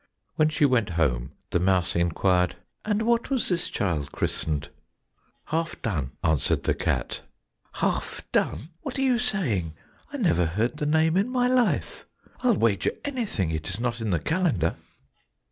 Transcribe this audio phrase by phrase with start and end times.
[0.35, 4.69] When she went home the mouse inquired, "And what was this child christened?"
[5.45, 7.21] "Half done," answered the cat.
[7.73, 8.69] "Half done!
[8.81, 9.75] What are you saying?
[10.11, 12.07] I never heard the name in my life,
[12.39, 14.75] I'll wager anything it is not in the calendar!"